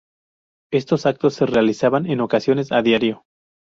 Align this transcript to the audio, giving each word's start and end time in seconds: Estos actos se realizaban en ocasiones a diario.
Estos 0.73 1.05
actos 1.05 1.35
se 1.35 1.45
realizaban 1.45 2.07
en 2.07 2.21
ocasiones 2.21 2.71
a 2.71 2.81
diario. 2.81 3.23